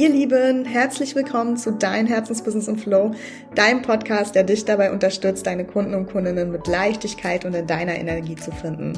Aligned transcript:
Ihr 0.00 0.08
Lieben, 0.08 0.64
herzlich 0.64 1.14
willkommen 1.14 1.58
zu 1.58 1.72
Dein 1.72 2.06
Herzensbusiness 2.06 2.68
im 2.68 2.78
Flow, 2.78 3.10
deinem 3.54 3.82
Podcast, 3.82 4.34
der 4.34 4.44
dich 4.44 4.64
dabei 4.64 4.92
unterstützt, 4.92 5.46
deine 5.46 5.66
Kunden 5.66 5.92
und 5.92 6.06
Kundinnen 6.06 6.50
mit 6.50 6.66
Leichtigkeit 6.66 7.44
und 7.44 7.54
in 7.54 7.66
deiner 7.66 7.96
Energie 7.96 8.34
zu 8.34 8.50
finden. 8.50 8.94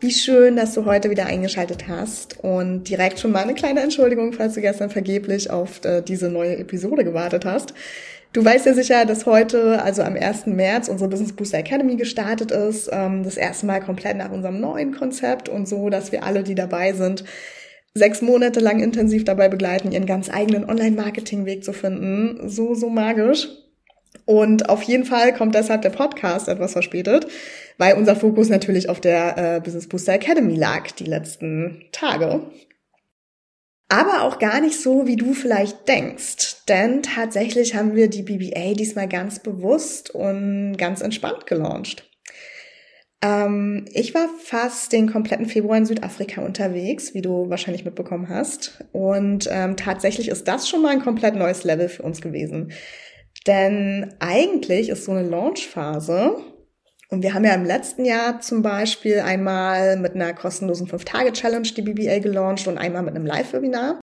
Wie 0.00 0.10
schön, 0.10 0.56
dass 0.56 0.74
du 0.74 0.86
heute 0.86 1.08
wieder 1.08 1.26
eingeschaltet 1.26 1.86
hast 1.86 2.42
und 2.42 2.82
direkt 2.88 3.20
schon 3.20 3.30
mal 3.30 3.44
eine 3.44 3.54
kleine 3.54 3.78
Entschuldigung, 3.78 4.32
falls 4.32 4.54
du 4.54 4.60
gestern 4.60 4.90
vergeblich 4.90 5.50
auf 5.50 5.84
äh, 5.84 6.02
diese 6.02 6.28
neue 6.28 6.56
Episode 6.56 7.04
gewartet 7.04 7.44
hast. 7.44 7.72
Du 8.32 8.44
weißt 8.44 8.66
ja 8.66 8.74
sicher, 8.74 9.04
dass 9.04 9.26
heute, 9.26 9.80
also 9.84 10.02
am 10.02 10.16
1. 10.16 10.46
März, 10.46 10.88
unsere 10.88 11.08
Business 11.08 11.32
Booster 11.32 11.58
Academy 11.58 11.94
gestartet 11.94 12.50
ist. 12.50 12.90
Ähm, 12.92 13.22
das 13.22 13.36
erste 13.36 13.66
Mal 13.66 13.78
komplett 13.78 14.16
nach 14.16 14.32
unserem 14.32 14.60
neuen 14.60 14.96
Konzept 14.96 15.48
und 15.48 15.68
so, 15.68 15.90
dass 15.90 16.10
wir 16.10 16.24
alle, 16.24 16.42
die 16.42 16.56
dabei 16.56 16.92
sind, 16.92 17.22
sechs 17.94 18.22
Monate 18.22 18.60
lang 18.60 18.80
intensiv 18.80 19.24
dabei 19.24 19.48
begleiten, 19.48 19.92
ihren 19.92 20.06
ganz 20.06 20.30
eigenen 20.30 20.68
Online-Marketing-Weg 20.68 21.64
zu 21.64 21.72
finden. 21.72 22.48
So, 22.48 22.74
so 22.74 22.88
magisch. 22.88 23.48
Und 24.24 24.68
auf 24.68 24.82
jeden 24.82 25.04
Fall 25.04 25.34
kommt 25.34 25.54
deshalb 25.54 25.82
der 25.82 25.90
Podcast 25.90 26.48
etwas 26.48 26.72
verspätet, 26.72 27.26
weil 27.78 27.94
unser 27.94 28.16
Fokus 28.16 28.48
natürlich 28.48 28.88
auf 28.88 29.00
der 29.00 29.56
äh, 29.56 29.60
Business 29.60 29.88
Booster 29.88 30.14
Academy 30.14 30.54
lag 30.54 30.90
die 30.92 31.04
letzten 31.04 31.84
Tage. 31.92 32.50
Aber 33.88 34.22
auch 34.22 34.38
gar 34.38 34.60
nicht 34.60 34.80
so, 34.80 35.08
wie 35.08 35.16
du 35.16 35.34
vielleicht 35.34 35.88
denkst. 35.88 36.64
Denn 36.68 37.02
tatsächlich 37.02 37.74
haben 37.74 37.96
wir 37.96 38.08
die 38.08 38.22
BBA 38.22 38.74
diesmal 38.74 39.08
ganz 39.08 39.40
bewusst 39.40 40.10
und 40.10 40.76
ganz 40.76 41.00
entspannt 41.00 41.46
gelauncht. 41.46 42.09
Ähm, 43.22 43.84
ich 43.92 44.14
war 44.14 44.28
fast 44.42 44.92
den 44.92 45.10
kompletten 45.10 45.46
Februar 45.46 45.76
in 45.76 45.86
Südafrika 45.86 46.42
unterwegs, 46.42 47.14
wie 47.14 47.22
du 47.22 47.50
wahrscheinlich 47.50 47.84
mitbekommen 47.84 48.28
hast. 48.28 48.84
Und 48.92 49.48
ähm, 49.50 49.76
tatsächlich 49.76 50.28
ist 50.28 50.48
das 50.48 50.68
schon 50.68 50.82
mal 50.82 50.90
ein 50.90 51.02
komplett 51.02 51.34
neues 51.34 51.64
Level 51.64 51.88
für 51.88 52.02
uns 52.02 52.20
gewesen. 52.20 52.72
Denn 53.46 54.14
eigentlich 54.20 54.88
ist 54.88 55.04
so 55.04 55.12
eine 55.12 55.28
Launchphase, 55.28 56.36
und 57.10 57.24
wir 57.24 57.34
haben 57.34 57.44
ja 57.44 57.54
im 57.54 57.64
letzten 57.64 58.04
Jahr 58.04 58.40
zum 58.40 58.62
Beispiel 58.62 59.18
einmal 59.18 59.96
mit 59.96 60.14
einer 60.14 60.32
kostenlosen 60.32 60.86
5-Tage-Challenge 60.86 61.68
die 61.76 61.82
BBA 61.82 62.20
gelauncht 62.20 62.68
und 62.68 62.78
einmal 62.78 63.02
mit 63.02 63.16
einem 63.16 63.26
Live-Webinar. 63.26 64.00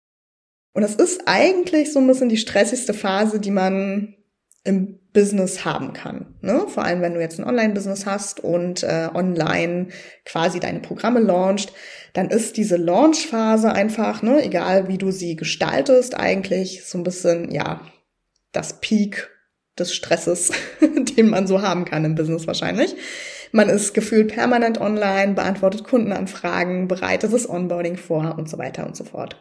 Und 0.74 0.84
das 0.84 0.96
ist 0.96 1.24
eigentlich 1.26 1.92
so 1.92 2.00
ein 2.00 2.08
bisschen 2.08 2.30
die 2.30 2.38
stressigste 2.38 2.94
Phase, 2.94 3.40
die 3.40 3.52
man 3.52 4.16
im 4.64 5.00
Business 5.14 5.66
haben 5.66 5.94
kann. 5.94 6.36
Ne? 6.42 6.66
Vor 6.68 6.84
allem, 6.84 7.02
wenn 7.02 7.14
du 7.14 7.20
jetzt 7.20 7.40
ein 7.40 7.48
Online-Business 7.48 8.06
hast 8.06 8.40
und 8.40 8.84
äh, 8.84 9.10
online 9.14 9.88
quasi 10.26 10.60
deine 10.60 10.80
Programme 10.80 11.20
launcht, 11.20 11.74
dann 12.14 12.30
ist 12.30 12.58
diese 12.58 12.78
Launch-Phase 12.78 13.72
einfach, 13.72 14.22
ne, 14.22 14.44
egal 14.44 14.88
wie 14.88 14.98
du 14.98 15.12
sie 15.12 15.36
gestaltest, 15.36 16.18
eigentlich 16.18 16.86
so 16.86 16.98
ein 16.98 17.04
bisschen, 17.04 17.52
ja, 17.52 17.82
das 18.52 18.80
Peak 18.80 19.30
des 19.78 19.94
Stresses, 19.94 20.52
den 21.18 21.30
man 21.30 21.48
so 21.48 21.62
haben 21.62 21.86
kann 21.86 22.06
im 22.06 22.16
Business 22.16 22.48
wahrscheinlich. 22.48 22.96
Man 23.52 23.68
ist 23.68 23.94
gefühlt 23.94 24.34
permanent 24.34 24.80
online, 24.80 25.34
beantwortet 25.34 25.84
Kundenanfragen, 25.84 26.88
bereitet 26.88 27.34
das 27.34 27.50
Onboarding 27.50 27.98
vor 27.98 28.38
und 28.38 28.50
so 28.50 28.58
weiter 28.58 28.86
und 28.86 28.96
so 28.96 29.04
fort. 29.04 29.36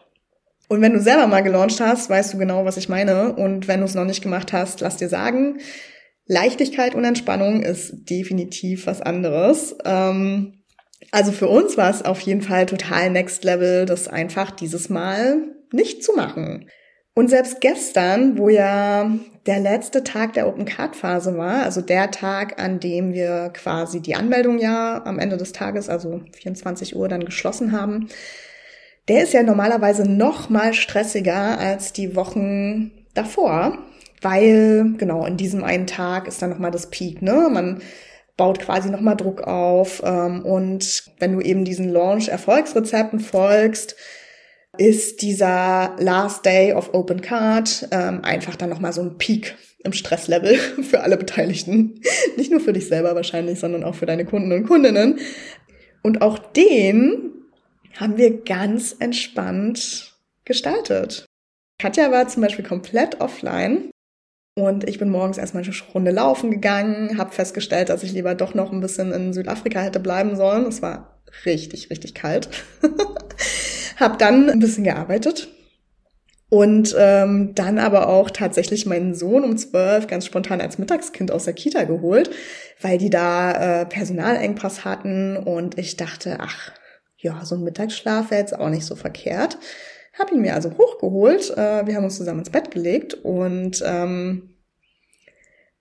Und 0.71 0.79
wenn 0.79 0.93
du 0.93 1.01
selber 1.01 1.27
mal 1.27 1.43
gelauncht 1.43 1.81
hast, 1.81 2.09
weißt 2.09 2.33
du 2.33 2.37
genau, 2.37 2.63
was 2.63 2.77
ich 2.77 2.87
meine. 2.87 3.33
Und 3.33 3.67
wenn 3.67 3.81
du 3.81 3.85
es 3.85 3.93
noch 3.93 4.05
nicht 4.05 4.23
gemacht 4.23 4.53
hast, 4.53 4.79
lass 4.79 4.95
dir 4.95 5.09
sagen, 5.09 5.57
Leichtigkeit 6.27 6.95
und 6.95 7.03
Entspannung 7.03 7.61
ist 7.61 8.09
definitiv 8.09 8.87
was 8.87 9.01
anderes. 9.01 9.75
Ähm, 9.83 10.63
also 11.11 11.33
für 11.33 11.49
uns 11.49 11.75
war 11.75 11.89
es 11.89 12.05
auf 12.05 12.21
jeden 12.21 12.41
Fall 12.41 12.67
total 12.67 13.09
Next 13.09 13.43
Level, 13.43 13.85
das 13.85 14.07
einfach 14.07 14.49
dieses 14.49 14.87
Mal 14.87 15.39
nicht 15.73 16.05
zu 16.05 16.13
machen. 16.13 16.69
Und 17.15 17.29
selbst 17.29 17.59
gestern, 17.59 18.37
wo 18.37 18.47
ja 18.47 19.11
der 19.45 19.59
letzte 19.59 20.05
Tag 20.05 20.31
der 20.35 20.47
Open 20.47 20.63
Card 20.63 20.95
Phase 20.95 21.35
war, 21.37 21.63
also 21.63 21.81
der 21.81 22.11
Tag, 22.11 22.61
an 22.63 22.79
dem 22.79 23.11
wir 23.11 23.49
quasi 23.53 23.99
die 23.99 24.15
Anmeldung 24.15 24.57
ja 24.57 25.03
am 25.03 25.19
Ende 25.19 25.35
des 25.35 25.51
Tages, 25.51 25.89
also 25.89 26.21
24 26.31 26.95
Uhr 26.95 27.09
dann 27.09 27.25
geschlossen 27.25 27.73
haben, 27.73 28.07
der 29.11 29.23
ist 29.23 29.33
ja 29.33 29.43
normalerweise 29.43 30.09
noch 30.09 30.49
mal 30.49 30.73
stressiger 30.73 31.59
als 31.59 31.91
die 31.91 32.15
Wochen 32.15 32.91
davor, 33.13 33.77
weil 34.21 34.93
genau 34.97 35.25
in 35.25 35.35
diesem 35.35 35.65
einen 35.65 35.85
Tag 35.85 36.29
ist 36.29 36.41
dann 36.41 36.51
noch 36.51 36.59
mal 36.59 36.71
das 36.71 36.89
Peak, 36.89 37.21
ne? 37.21 37.49
Man 37.51 37.81
baut 38.37 38.59
quasi 38.59 38.89
noch 38.89 39.01
mal 39.01 39.15
Druck 39.15 39.41
auf 39.41 40.01
ähm, 40.05 40.45
und 40.45 41.11
wenn 41.19 41.33
du 41.33 41.41
eben 41.41 41.65
diesen 41.65 41.89
Launch 41.89 42.29
Erfolgsrezepten 42.29 43.19
folgst, 43.19 43.97
ist 44.77 45.21
dieser 45.21 45.93
Last 45.99 46.45
Day 46.45 46.71
of 46.71 46.93
Open 46.93 47.19
Card 47.19 47.89
ähm, 47.91 48.23
einfach 48.23 48.55
dann 48.55 48.69
noch 48.69 48.79
mal 48.79 48.93
so 48.93 49.01
ein 49.01 49.17
Peak 49.17 49.57
im 49.83 49.91
Stresslevel 49.91 50.55
für 50.89 51.01
alle 51.01 51.17
Beteiligten. 51.17 51.99
Nicht 52.37 52.49
nur 52.49 52.61
für 52.61 52.71
dich 52.71 52.87
selber 52.87 53.13
wahrscheinlich, 53.13 53.59
sondern 53.59 53.83
auch 53.83 53.95
für 53.95 54.05
deine 54.05 54.23
Kunden 54.23 54.53
und 54.53 54.67
Kundinnen. 54.67 55.19
Und 56.01 56.21
auch 56.21 56.39
den 56.39 57.40
haben 57.99 58.17
wir 58.17 58.43
ganz 58.43 58.95
entspannt 58.99 60.15
gestaltet. 60.45 61.25
Katja 61.79 62.11
war 62.11 62.27
zum 62.27 62.43
Beispiel 62.43 62.65
komplett 62.65 63.21
offline 63.21 63.91
und 64.55 64.87
ich 64.87 64.99
bin 64.99 65.09
morgens 65.09 65.37
erstmal 65.37 65.63
eine 65.63 65.73
Runde 65.93 66.11
laufen 66.11 66.51
gegangen, 66.51 67.17
habe 67.17 67.31
festgestellt, 67.31 67.89
dass 67.89 68.03
ich 68.03 68.11
lieber 68.11 68.35
doch 68.35 68.53
noch 68.53 68.71
ein 68.71 68.81
bisschen 68.81 69.11
in 69.11 69.33
Südafrika 69.33 69.79
hätte 69.81 69.99
bleiben 69.99 70.35
sollen. 70.35 70.65
Es 70.65 70.81
war 70.81 71.21
richtig, 71.45 71.89
richtig 71.89 72.13
kalt. 72.13 72.49
hab 73.97 74.19
dann 74.19 74.49
ein 74.49 74.59
bisschen 74.59 74.83
gearbeitet 74.83 75.47
und 76.49 76.93
ähm, 76.99 77.55
dann 77.55 77.79
aber 77.79 78.09
auch 78.09 78.29
tatsächlich 78.29 78.85
meinen 78.85 79.15
Sohn 79.15 79.45
um 79.45 79.55
zwölf 79.55 80.07
ganz 80.07 80.25
spontan 80.25 80.59
als 80.59 80.77
Mittagskind 80.77 81.31
aus 81.31 81.45
der 81.45 81.53
Kita 81.53 81.85
geholt, 81.85 82.29
weil 82.81 82.97
die 82.97 83.09
da 83.09 83.81
äh, 83.81 83.85
Personalengpass 83.85 84.83
hatten 84.83 85.37
und 85.37 85.77
ich 85.77 85.95
dachte, 85.95 86.37
ach, 86.41 86.73
ja, 87.21 87.45
so 87.45 87.55
ein 87.55 87.63
Mittagsschlaf 87.63 88.31
wäre 88.31 88.41
jetzt 88.41 88.57
auch 88.57 88.69
nicht 88.69 88.85
so 88.85 88.95
verkehrt. 88.95 89.57
Hab 90.17 90.31
ihn 90.31 90.41
mir 90.41 90.55
also 90.55 90.71
hochgeholt. 90.77 91.51
Äh, 91.51 91.85
wir 91.85 91.95
haben 91.95 92.03
uns 92.03 92.17
zusammen 92.17 92.39
ins 92.39 92.49
Bett 92.49 92.71
gelegt 92.71 93.13
und 93.13 93.81
ähm, 93.85 94.49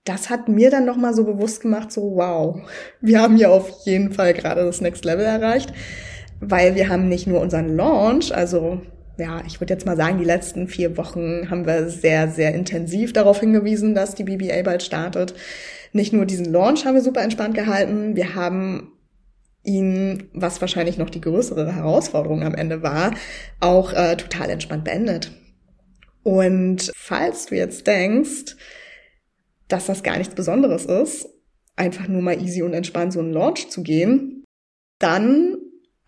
das 0.04 0.30
hat 0.30 0.48
mir 0.48 0.70
dann 0.70 0.86
nochmal 0.86 1.14
so 1.14 1.24
bewusst 1.24 1.62
gemacht, 1.62 1.92
so 1.92 2.16
wow, 2.16 2.60
wir 3.00 3.20
haben 3.20 3.36
hier 3.36 3.50
auf 3.50 3.84
jeden 3.84 4.12
Fall 4.12 4.32
gerade 4.32 4.64
das 4.64 4.80
Next 4.80 5.04
Level 5.04 5.24
erreicht, 5.24 5.72
weil 6.40 6.74
wir 6.74 6.88
haben 6.88 7.08
nicht 7.08 7.26
nur 7.26 7.40
unseren 7.40 7.76
Launch, 7.76 8.34
also 8.34 8.80
ja, 9.18 9.42
ich 9.46 9.60
würde 9.60 9.74
jetzt 9.74 9.84
mal 9.84 9.98
sagen, 9.98 10.18
die 10.18 10.24
letzten 10.24 10.68
vier 10.68 10.96
Wochen 10.96 11.50
haben 11.50 11.66
wir 11.66 11.90
sehr, 11.90 12.28
sehr 12.28 12.54
intensiv 12.54 13.12
darauf 13.12 13.40
hingewiesen, 13.40 13.94
dass 13.94 14.14
die 14.14 14.24
BBA 14.24 14.62
bald 14.62 14.82
startet. 14.82 15.34
Nicht 15.92 16.14
nur 16.14 16.24
diesen 16.24 16.46
Launch 16.46 16.86
haben 16.86 16.94
wir 16.94 17.02
super 17.02 17.20
entspannt 17.20 17.54
gehalten, 17.54 18.16
wir 18.16 18.34
haben 18.34 18.92
ihn, 19.62 20.30
was 20.32 20.60
wahrscheinlich 20.60 20.98
noch 20.98 21.10
die 21.10 21.20
größere 21.20 21.74
Herausforderung 21.74 22.42
am 22.42 22.54
Ende 22.54 22.82
war, 22.82 23.14
auch 23.60 23.92
äh, 23.92 24.16
total 24.16 24.50
entspannt 24.50 24.84
beendet. 24.84 25.32
Und 26.22 26.90
falls 26.94 27.46
du 27.46 27.56
jetzt 27.56 27.86
denkst, 27.86 28.56
dass 29.68 29.86
das 29.86 30.02
gar 30.02 30.18
nichts 30.18 30.34
Besonderes 30.34 30.84
ist, 30.84 31.28
einfach 31.76 32.08
nur 32.08 32.22
mal 32.22 32.40
easy 32.40 32.62
und 32.62 32.74
entspannt 32.74 33.12
so 33.12 33.20
einen 33.20 33.32
Launch 33.32 33.70
zu 33.70 33.82
gehen, 33.82 34.44
dann 34.98 35.56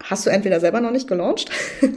hast 0.03 0.27
du 0.27 0.31
entweder 0.31 0.61
selber 0.61 0.81
noch 0.81 0.91
nicht 0.91 1.09
gelauncht 1.09 1.51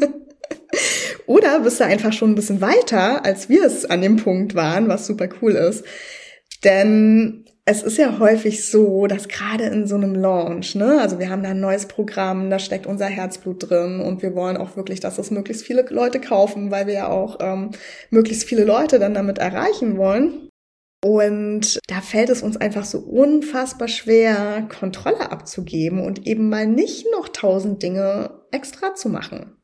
oder 1.25 1.59
bist 1.61 1.79
du 1.79 1.85
einfach 1.85 2.13
schon 2.13 2.31
ein 2.31 2.35
bisschen 2.35 2.61
weiter, 2.61 3.25
als 3.25 3.49
wir 3.49 3.65
es 3.65 3.85
an 3.85 4.01
dem 4.01 4.17
Punkt 4.17 4.55
waren, 4.55 4.87
was 4.87 5.07
super 5.07 5.27
cool 5.41 5.53
ist. 5.53 5.83
Denn 6.63 7.45
es 7.67 7.81
ist 7.81 7.97
ja 7.97 8.19
häufig 8.19 8.69
so, 8.69 9.07
dass 9.07 9.27
gerade 9.27 9.65
in 9.65 9.87
so 9.87 9.95
einem 9.95 10.13
Launch, 10.13 10.75
ne, 10.75 11.01
also 11.01 11.17
wir 11.17 11.29
haben 11.29 11.41
da 11.41 11.49
ein 11.49 11.59
neues 11.59 11.87
Programm, 11.87 12.51
da 12.51 12.59
steckt 12.59 12.85
unser 12.85 13.07
Herzblut 13.07 13.69
drin 13.69 14.01
und 14.01 14.21
wir 14.21 14.35
wollen 14.35 14.57
auch 14.57 14.77
wirklich, 14.77 14.99
dass 14.99 15.17
es 15.17 15.31
möglichst 15.31 15.65
viele 15.65 15.83
Leute 15.89 16.21
kaufen, 16.21 16.69
weil 16.69 16.85
wir 16.85 16.93
ja 16.93 17.07
auch 17.09 17.37
ähm, 17.41 17.71
möglichst 18.11 18.47
viele 18.47 18.65
Leute 18.65 18.99
dann 18.99 19.15
damit 19.15 19.39
erreichen 19.39 19.97
wollen. 19.97 20.49
Und 21.03 21.79
da 21.87 22.01
fällt 22.01 22.29
es 22.29 22.41
uns 22.41 22.57
einfach 22.57 22.85
so 22.85 22.99
unfassbar 22.99 23.87
schwer, 23.87 24.67
Kontrolle 24.79 25.31
abzugeben 25.31 25.99
und 25.99 26.25
eben 26.25 26.49
mal 26.49 26.67
nicht 26.67 27.07
noch 27.11 27.29
tausend 27.29 27.81
Dinge 27.81 28.41
extra 28.51 28.95
zu 28.95 29.09
machen. 29.09 29.57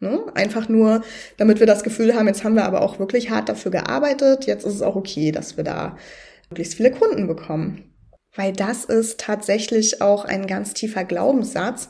Ne? 0.00 0.24
Einfach 0.34 0.68
nur, 0.68 1.02
damit 1.36 1.60
wir 1.60 1.66
das 1.66 1.82
Gefühl 1.84 2.14
haben, 2.14 2.26
jetzt 2.26 2.44
haben 2.44 2.54
wir 2.54 2.64
aber 2.64 2.82
auch 2.82 2.98
wirklich 2.98 3.30
hart 3.30 3.48
dafür 3.48 3.70
gearbeitet, 3.70 4.46
jetzt 4.46 4.64
ist 4.64 4.74
es 4.74 4.82
auch 4.82 4.96
okay, 4.96 5.32
dass 5.32 5.56
wir 5.56 5.64
da 5.64 5.96
möglichst 6.50 6.74
viele 6.74 6.90
Kunden 6.90 7.26
bekommen. 7.26 7.94
Weil 8.34 8.52
das 8.52 8.84
ist 8.84 9.20
tatsächlich 9.20 10.02
auch 10.02 10.24
ein 10.24 10.46
ganz 10.46 10.74
tiefer 10.74 11.04
Glaubenssatz, 11.04 11.88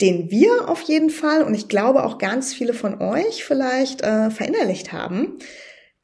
den 0.00 0.30
wir 0.30 0.68
auf 0.68 0.82
jeden 0.82 1.10
Fall 1.10 1.42
und 1.42 1.54
ich 1.54 1.68
glaube 1.68 2.04
auch 2.04 2.18
ganz 2.18 2.54
viele 2.54 2.74
von 2.74 3.00
euch 3.00 3.44
vielleicht 3.44 4.02
äh, 4.02 4.30
verinnerlicht 4.30 4.92
haben. 4.92 5.38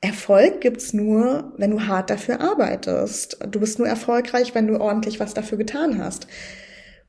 Erfolg 0.00 0.60
gibt's 0.60 0.92
nur, 0.92 1.52
wenn 1.56 1.72
du 1.72 1.86
hart 1.86 2.10
dafür 2.10 2.40
arbeitest. 2.40 3.38
Du 3.50 3.58
bist 3.58 3.78
nur 3.78 3.88
erfolgreich, 3.88 4.54
wenn 4.54 4.68
du 4.68 4.80
ordentlich 4.80 5.18
was 5.18 5.34
dafür 5.34 5.58
getan 5.58 5.98
hast. 5.98 6.28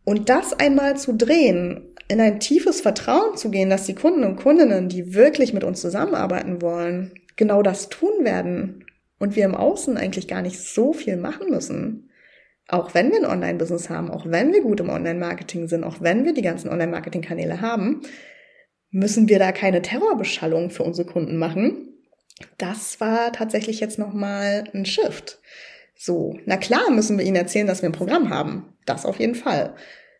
Und 0.06 0.30
das 0.30 0.54
einmal 0.54 0.98
zu 0.98 1.14
drehen, 1.14 1.94
in 2.08 2.20
ein 2.20 2.40
tiefes 2.40 2.82
Vertrauen 2.82 3.38
zu 3.38 3.52
gehen, 3.52 3.70
dass 3.70 3.86
die 3.86 3.94
Kunden 3.94 4.24
und 4.24 4.38
Kundinnen, 4.38 4.90
die 4.90 5.14
wirklich 5.14 5.54
mit 5.54 5.64
uns 5.64 5.82
zusammenarbeiten 5.82 6.64
wollen, 6.64 7.12
genau 7.36 7.62
das 7.62 7.90
tun 7.90 8.24
werden 8.24 8.86
und 9.20 9.36
wir 9.36 9.46
im 9.46 9.56
Außen 9.56 9.98
eigentlich 9.98 10.28
gar 10.28 10.42
nicht 10.42 10.60
so 10.60 10.94
viel 10.94 11.18
machen 11.18 11.50
müssen. 11.50 12.10
Auch 12.68 12.94
wenn 12.94 13.12
wir 13.12 13.18
ein 13.18 13.26
Online-Business 13.26 13.90
haben, 13.90 14.10
auch 14.12 14.26
wenn 14.26 14.54
wir 14.54 14.62
gut 14.62 14.80
im 14.80 14.90
Online-Marketing 14.90 15.68
sind, 15.68 15.84
auch 15.84 16.02
wenn 16.02 16.26
wir 16.26 16.34
die 16.34 16.42
ganzen 16.42 16.70
Online-Marketing-Kanäle 16.70 17.62
haben, 17.62 18.02
müssen 18.92 19.28
wir 19.28 19.40
da 19.40 19.52
keine 19.52 19.82
Terrorbeschallung 19.82 20.70
für 20.72 20.84
unsere 20.84 21.08
Kunden 21.08 21.38
machen. 21.38 21.90
Das 22.58 23.00
war 23.00 23.34
tatsächlich 23.34 23.80
jetzt 23.80 24.00
nochmal 24.00 24.64
ein 24.74 24.86
Shift. 24.86 25.40
So, 25.96 26.38
na 26.46 26.58
klar 26.58 26.90
müssen 26.92 27.18
wir 27.18 27.26
ihnen 27.26 27.36
erzählen, 27.36 27.68
dass 27.68 27.82
wir 27.82 27.90
ein 27.90 27.94
Programm 27.94 28.30
haben. 28.30 28.74
Das 28.86 29.06
auf 29.06 29.20
jeden 29.20 29.36
Fall. 29.36 29.76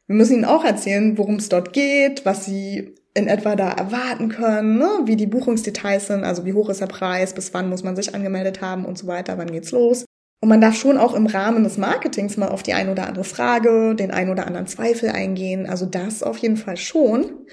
Wir 0.08 0.16
müssen 0.16 0.34
ihnen 0.34 0.46
auch 0.46 0.66
erzählen, 0.66 1.18
worum 1.18 1.36
es 1.36 1.50
dort 1.50 1.72
geht, 1.72 2.26
was 2.26 2.46
sie 2.46 2.96
in 3.20 3.28
etwa 3.28 3.56
da 3.56 3.70
erwarten 3.70 4.30
können, 4.30 4.78
ne? 4.78 4.90
wie 5.06 5.16
die 5.16 5.28
Buchungsdetails 5.28 6.08
sind, 6.08 6.24
also 6.24 6.46
wie 6.46 6.54
hoch 6.54 6.70
ist 6.70 6.82
der 6.82 6.88
Preis, 6.88 7.34
bis 7.34 7.54
wann 7.54 7.70
muss 7.70 7.84
man 7.84 7.96
sich 7.96 8.16
angemeldet 8.16 8.62
haben 8.62 8.86
und 8.86 8.98
so 8.98 9.06
weiter, 9.08 9.38
wann 9.38 9.52
geht's 9.52 9.72
los. 9.72 10.06
Und 10.42 10.50
man 10.50 10.62
darf 10.62 10.76
schon 10.76 10.98
auch 10.98 11.14
im 11.14 11.28
Rahmen 11.28 11.64
des 11.66 11.78
Marketings 11.78 12.38
mal 12.38 12.48
auf 12.48 12.64
die 12.64 12.74
ein 12.74 12.90
oder 12.90 13.08
andere 13.08 13.26
Frage, 13.26 13.94
den 13.96 14.12
ein 14.12 14.30
oder 14.30 14.48
anderen 14.48 14.68
Zweifel 14.68 15.10
eingehen. 15.10 15.68
Also 15.68 15.86
das 15.86 16.24
auf 16.24 16.38
jeden 16.38 16.56
Fall 16.56 16.78
schon. 16.78 17.46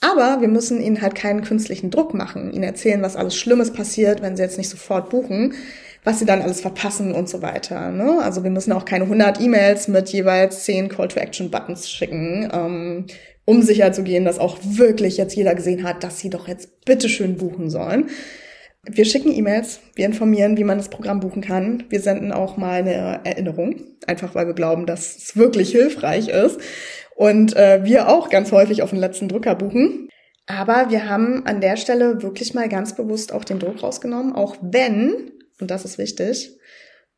Aber 0.00 0.40
wir 0.40 0.48
müssen 0.48 0.80
ihnen 0.80 1.02
halt 1.02 1.14
keinen 1.14 1.42
künstlichen 1.42 1.90
Druck 1.90 2.14
machen, 2.14 2.52
ihnen 2.52 2.62
erzählen, 2.62 3.02
was 3.02 3.16
alles 3.16 3.36
Schlimmes 3.36 3.72
passiert, 3.72 4.22
wenn 4.22 4.36
sie 4.36 4.42
jetzt 4.42 4.56
nicht 4.56 4.70
sofort 4.70 5.10
buchen, 5.10 5.54
was 6.04 6.20
sie 6.20 6.24
dann 6.24 6.40
alles 6.40 6.60
verpassen 6.60 7.12
und 7.12 7.28
so 7.28 7.42
weiter. 7.42 7.90
Ne? 7.90 8.20
Also 8.22 8.44
wir 8.44 8.50
müssen 8.50 8.72
auch 8.72 8.84
keine 8.84 9.04
100 9.04 9.40
E-Mails 9.40 9.88
mit 9.88 10.08
jeweils 10.10 10.64
10 10.64 10.88
Call-to-Action-Buttons 10.88 11.90
schicken, 11.90 12.48
ähm, 12.52 13.06
um 13.48 13.62
sicher 13.62 13.92
zu 13.92 14.02
gehen, 14.02 14.26
dass 14.26 14.38
auch 14.38 14.58
wirklich 14.62 15.16
jetzt 15.16 15.34
jeder 15.34 15.54
gesehen 15.54 15.82
hat, 15.82 16.04
dass 16.04 16.18
sie 16.18 16.28
doch 16.28 16.48
jetzt 16.48 16.84
bitteschön 16.84 17.38
buchen 17.38 17.70
sollen. 17.70 18.10
Wir 18.84 19.06
schicken 19.06 19.32
E-Mails, 19.32 19.80
wir 19.94 20.04
informieren, 20.04 20.58
wie 20.58 20.64
man 20.64 20.76
das 20.76 20.90
Programm 20.90 21.20
buchen 21.20 21.40
kann. 21.40 21.84
Wir 21.88 22.00
senden 22.00 22.30
auch 22.30 22.58
mal 22.58 22.80
eine 22.80 23.22
Erinnerung, 23.24 23.76
einfach 24.06 24.34
weil 24.34 24.48
wir 24.48 24.52
glauben, 24.52 24.84
dass 24.84 25.16
es 25.16 25.34
wirklich 25.34 25.70
hilfreich 25.70 26.28
ist 26.28 26.60
und 27.16 27.56
äh, 27.56 27.80
wir 27.84 28.10
auch 28.10 28.28
ganz 28.28 28.52
häufig 28.52 28.82
auf 28.82 28.90
den 28.90 28.98
letzten 28.98 29.28
Drücker 29.28 29.54
buchen. 29.54 30.10
Aber 30.46 30.90
wir 30.90 31.08
haben 31.08 31.46
an 31.46 31.62
der 31.62 31.78
Stelle 31.78 32.22
wirklich 32.22 32.52
mal 32.52 32.68
ganz 32.68 32.96
bewusst 32.96 33.32
auch 33.32 33.44
den 33.44 33.60
Druck 33.60 33.82
rausgenommen, 33.82 34.34
auch 34.34 34.56
wenn, 34.60 35.32
und 35.58 35.70
das 35.70 35.86
ist 35.86 35.96
wichtig, 35.96 36.57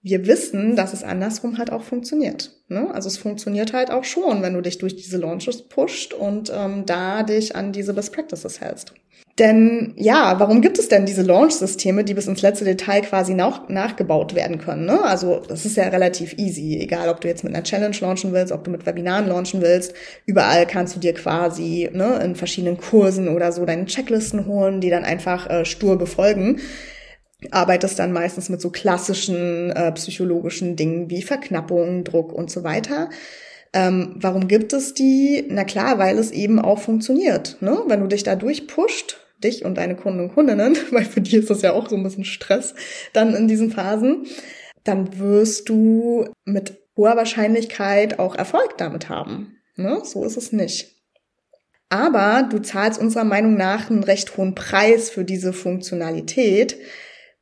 wir 0.02 0.26
wissen, 0.26 0.76
dass 0.76 0.94
es 0.94 1.02
andersrum 1.02 1.58
halt 1.58 1.70
auch 1.70 1.82
funktioniert. 1.82 2.50
Ne? 2.68 2.92
Also 2.92 3.08
es 3.08 3.18
funktioniert 3.18 3.72
halt 3.72 3.90
auch 3.90 4.04
schon, 4.04 4.42
wenn 4.42 4.54
du 4.54 4.62
dich 4.62 4.78
durch 4.78 4.96
diese 4.96 5.18
Launches 5.18 5.68
pusht 5.68 6.14
und 6.14 6.50
ähm, 6.54 6.86
da 6.86 7.22
dich 7.22 7.54
an 7.54 7.72
diese 7.72 7.92
Best 7.92 8.12
Practices 8.12 8.60
hältst. 8.60 8.94
Denn 9.38 9.94
ja, 9.96 10.38
warum 10.38 10.60
gibt 10.60 10.78
es 10.78 10.88
denn 10.88 11.06
diese 11.06 11.22
Launch-Systeme, 11.22 12.04
die 12.04 12.14
bis 12.14 12.26
ins 12.26 12.42
letzte 12.42 12.64
Detail 12.64 13.00
quasi 13.00 13.32
nach, 13.32 13.68
nachgebaut 13.68 14.34
werden 14.34 14.58
können? 14.58 14.84
Ne? 14.84 15.02
Also 15.02 15.40
das 15.46 15.64
ist 15.64 15.76
ja 15.76 15.84
relativ 15.88 16.34
easy, 16.36 16.78
egal 16.78 17.08
ob 17.08 17.20
du 17.20 17.28
jetzt 17.28 17.44
mit 17.44 17.54
einer 17.54 17.62
Challenge 17.62 17.96
launchen 18.00 18.32
willst, 18.32 18.52
ob 18.52 18.64
du 18.64 18.70
mit 18.70 18.84
Webinaren 18.84 19.28
launchen 19.28 19.62
willst. 19.62 19.94
Überall 20.26 20.66
kannst 20.66 20.96
du 20.96 21.00
dir 21.00 21.14
quasi 21.14 21.88
ne, 21.92 22.20
in 22.22 22.36
verschiedenen 22.36 22.76
Kursen 22.76 23.28
oder 23.28 23.52
so 23.52 23.64
deine 23.64 23.86
Checklisten 23.86 24.46
holen, 24.46 24.80
die 24.80 24.90
dann 24.90 25.04
einfach 25.04 25.48
äh, 25.48 25.64
stur 25.64 25.96
befolgen. 25.96 26.60
Arbeitest 27.50 27.98
dann 27.98 28.12
meistens 28.12 28.48
mit 28.48 28.60
so 28.60 28.70
klassischen 28.70 29.70
äh, 29.70 29.92
psychologischen 29.92 30.76
Dingen 30.76 31.10
wie 31.10 31.22
Verknappung, 31.22 32.04
Druck 32.04 32.32
und 32.32 32.50
so 32.50 32.64
weiter. 32.64 33.10
Ähm, 33.72 34.16
warum 34.16 34.48
gibt 34.48 34.72
es 34.72 34.94
die? 34.94 35.46
Na 35.48 35.64
klar, 35.64 35.98
weil 35.98 36.18
es 36.18 36.32
eben 36.32 36.58
auch 36.58 36.80
funktioniert. 36.80 37.56
Ne? 37.60 37.82
Wenn 37.86 38.00
du 38.00 38.08
dich 38.08 38.24
da 38.24 38.36
durchpusht, 38.36 39.18
dich 39.42 39.64
und 39.64 39.76
deine 39.76 39.96
Kunden 39.96 40.20
und 40.20 40.34
Kundinnen, 40.34 40.76
weil 40.90 41.04
für 41.04 41.20
die 41.20 41.36
ist 41.36 41.50
das 41.50 41.62
ja 41.62 41.72
auch 41.72 41.88
so 41.88 41.96
ein 41.96 42.02
bisschen 42.02 42.24
Stress 42.24 42.74
dann 43.12 43.34
in 43.34 43.48
diesen 43.48 43.70
Phasen, 43.70 44.26
dann 44.84 45.18
wirst 45.18 45.68
du 45.68 46.28
mit 46.44 46.78
hoher 46.96 47.16
Wahrscheinlichkeit 47.16 48.18
auch 48.18 48.34
Erfolg 48.34 48.76
damit 48.78 49.08
haben. 49.08 49.56
Ne? 49.76 50.02
So 50.04 50.24
ist 50.24 50.36
es 50.36 50.52
nicht. 50.52 50.96
Aber 51.88 52.48
du 52.48 52.60
zahlst 52.60 53.00
unserer 53.00 53.24
Meinung 53.24 53.56
nach 53.56 53.90
einen 53.90 54.04
recht 54.04 54.36
hohen 54.36 54.54
Preis 54.54 55.10
für 55.10 55.24
diese 55.24 55.52
Funktionalität. 55.52 56.76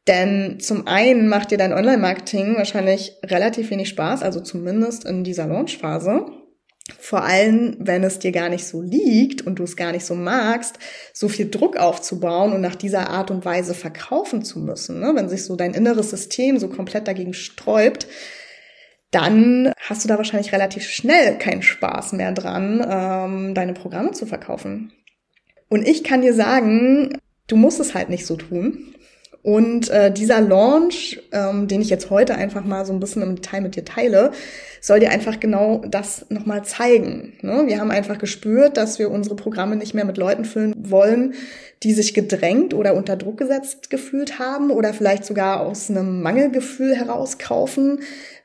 Denn 0.09 0.59
zum 0.59 0.87
einen 0.87 1.29
macht 1.29 1.51
dir 1.51 1.59
dein 1.59 1.75
Online-Marketing 1.75 2.57
wahrscheinlich 2.57 3.17
relativ 3.25 3.71
wenig 3.71 3.91
Spaß, 3.91 4.23
also 4.23 4.41
zumindest 4.41 5.05
in 5.05 5.23
dieser 5.23 5.47
Launch-Phase. 5.47 6.25
Vor 6.99 7.23
allem, 7.23 7.77
wenn 7.79 8.03
es 8.03 8.19
dir 8.19 8.33
gar 8.33 8.49
nicht 8.49 8.67
so 8.67 8.81
liegt 8.81 9.43
und 9.43 9.59
du 9.59 9.65
es 9.65 9.77
gar 9.77 9.93
nicht 9.93 10.07
so 10.07 10.15
magst, 10.15 10.79
so 11.13 11.29
viel 11.29 11.51
Druck 11.51 11.77
aufzubauen 11.77 12.55
und 12.55 12.63
nach 12.63 12.77
dieser 12.77 13.11
Art 13.11 13.31
und 13.31 13.45
Weise 13.45 13.75
verkaufen 13.75 14.43
zu 14.43 14.59
müssen. 14.59 15.01
Ne? 15.01 15.13
Wenn 15.15 15.29
sich 15.29 15.45
so 15.45 15.55
dein 15.55 15.75
inneres 15.75 16.09
System 16.09 16.59
so 16.59 16.69
komplett 16.69 17.07
dagegen 17.07 17.35
sträubt, 17.35 18.07
dann 19.11 19.73
hast 19.79 20.05
du 20.05 20.09
da 20.09 20.17
wahrscheinlich 20.17 20.53
relativ 20.53 20.85
schnell 20.85 21.37
keinen 21.37 21.63
Spaß 21.63 22.13
mehr 22.13 22.33
dran, 22.33 22.85
ähm, 22.89 23.55
deine 23.55 23.75
Programme 23.75 24.13
zu 24.13 24.25
verkaufen. 24.25 24.93
Und 25.69 25.87
ich 25.87 26.05
kann 26.05 26.23
dir 26.23 26.33
sagen, 26.33 27.19
du 27.47 27.57
musst 27.57 27.81
es 27.81 27.95
halt 27.95 28.09
nicht 28.09 28.25
so 28.25 28.37
tun. 28.37 28.95
Und 29.49 29.89
äh, 29.89 30.13
dieser 30.13 30.43
Launch, 30.43 31.23
ähm, 31.33 31.69
den 31.69 31.81
ich 31.81 31.89
jetzt 31.89 32.11
heute 32.11 32.35
einfach 32.35 32.67
mal 32.67 32.85
so 32.85 32.93
ein 32.93 33.01
bisschen 33.01 33.23
im 33.23 33.37
Detail 33.37 33.63
mit 33.63 33.77
dir 33.77 33.85
teile, 33.87 34.33
soll 34.83 35.01
dir 35.01 35.11
einfach 35.11 35.41
genau 35.41 35.83
das 35.89 36.27
nochmal 36.29 36.67
zeigen. 36.67 37.33
Ne? 37.41 37.63
Wir 37.67 37.81
haben 37.81 37.91
einfach 37.91 38.19
gespürt, 38.19 38.77
dass 38.77 38.99
wir 38.99 39.11
unsere 39.11 39.37
Programme 39.37 39.77
nicht 39.77 39.95
mehr 39.95 40.05
mit 40.05 40.19
Leuten 40.19 40.45
füllen 40.45 40.75
wollen, 40.77 41.33
die 41.83 41.95
sich 41.95 42.13
gedrängt 42.13 42.75
oder 42.75 42.93
unter 42.93 43.17
Druck 43.17 43.39
gesetzt 43.39 43.89
gefühlt 43.89 44.39
haben 44.39 44.71
oder 44.71 44.93
vielleicht 44.93 45.25
sogar 45.25 45.61
aus 45.61 45.89
einem 45.89 46.21
Mangelgefühl 46.21 46.95
heraus 46.95 47.39
kaufen, 47.39 48.01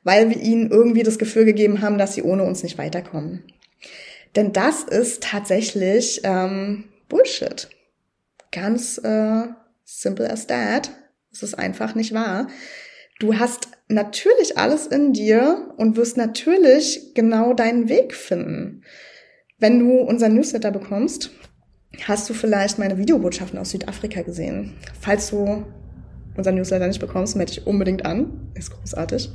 weil 0.06 0.30
wir 0.30 0.38
ihnen 0.38 0.72
irgendwie 0.72 1.04
das 1.04 1.20
Gefühl 1.20 1.44
gegeben 1.44 1.82
haben, 1.82 1.98
dass 1.98 2.14
sie 2.14 2.24
ohne 2.24 2.44
uns 2.44 2.64
nicht 2.64 2.78
weiterkommen. 2.78 3.44
Denn 4.38 4.54
das 4.54 4.84
ist 4.84 5.22
tatsächlich 5.22 6.22
ähm, 6.24 6.86
Bullshit. 7.10 7.68
Ganz 8.54 9.00
äh, 9.04 9.48
Simple 9.96 10.30
as 10.30 10.48
that. 10.48 10.90
Es 11.32 11.44
ist 11.44 11.54
einfach 11.54 11.94
nicht 11.94 12.14
wahr. 12.14 12.48
Du 13.20 13.38
hast 13.38 13.68
natürlich 13.88 14.58
alles 14.58 14.88
in 14.88 15.14
dir 15.14 15.72
und 15.78 15.96
wirst 15.98 16.18
natürlich 16.18 17.14
genau 17.14 17.54
deinen 17.54 17.90
Weg 17.90 18.16
finden. 18.16 18.82
Wenn 19.60 19.80
du 19.80 20.00
unser 20.00 20.30
Newsletter 20.30 20.72
bekommst, 20.72 21.30
hast 22.06 22.28
du 22.28 22.34
vielleicht 22.34 22.80
meine 22.80 22.98
Videobotschaften 22.98 23.60
aus 23.60 23.70
Südafrika 23.70 24.24
gesehen. 24.24 24.74
Falls 25.00 25.30
du 25.30 25.64
unser 26.36 26.52
Newsletter 26.52 26.88
nicht 26.88 27.00
bekommst, 27.00 27.36
melde 27.36 27.54
dich 27.54 27.68
unbedingt 27.68 28.04
an. 28.04 28.52
Ist 28.56 28.72
großartig. 28.72 29.30